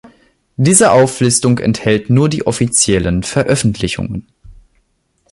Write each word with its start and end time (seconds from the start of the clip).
Diese 0.55 0.93
Auflistung 0.93 1.59
enthält 1.59 2.09
nur 2.09 2.27
die 2.27 2.47
offiziellen 2.47 3.21
Veröffentlichungen. 3.21 4.25